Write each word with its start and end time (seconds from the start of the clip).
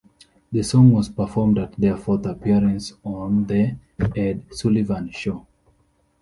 The 0.51 0.63
song 0.63 0.93
was 0.93 1.09
performed 1.09 1.59
at 1.59 1.73
their 1.73 1.95
fourth 1.95 2.25
appearance 2.25 2.93
on 3.03 3.45
"The 3.45 3.75
Ed 4.15 4.45
Sullivan 4.51 5.11
Show". 5.11 5.45